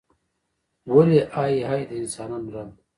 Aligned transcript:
ولې 0.93 1.21
ای 1.41 1.53
ای 1.71 1.81
د 1.87 1.89
انسانانو 1.99 2.47
ربه. 2.55 2.73